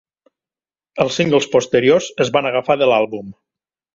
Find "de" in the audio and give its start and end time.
2.85-2.91